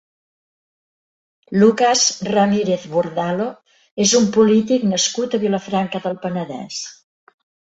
Lucas 1.63 2.05
Ramírez 2.29 2.79
Burdalo 2.93 3.47
és 4.07 4.15
un 4.21 4.27
polític 4.39 4.89
nascut 4.95 5.37
a 5.37 5.41
Vilafranca 5.45 6.03
del 6.07 6.19
Penedès. 6.25 6.83